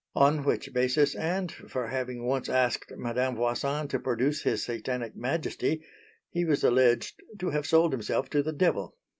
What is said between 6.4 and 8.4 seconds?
was alleged to have sold himself